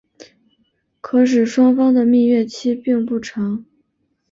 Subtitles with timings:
[0.99, 3.63] 可使双方的蜜月期并不长。